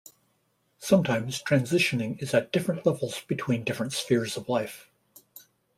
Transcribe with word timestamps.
Sometimes 0.79 1.43
transitioning 1.43 2.19
is 2.23 2.33
at 2.33 2.51
different 2.51 2.87
levels 2.87 3.19
between 3.21 3.63
different 3.63 3.93
spheres 3.93 4.35
of 4.35 4.49
life. 4.49 4.89